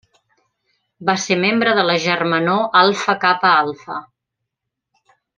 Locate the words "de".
1.79-1.83